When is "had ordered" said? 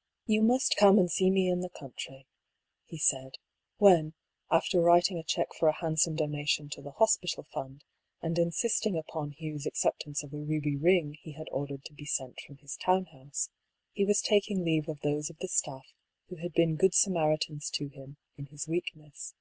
11.32-11.84